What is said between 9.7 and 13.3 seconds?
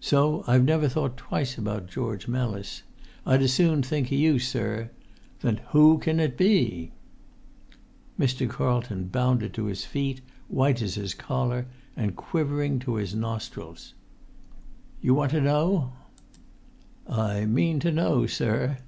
feet, white as his collar, and quivering to his